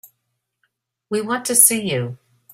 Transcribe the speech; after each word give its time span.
We 1.11 1.21
want 1.21 1.45
to 1.45 1.55
see 1.55 1.87
you. 1.91 2.17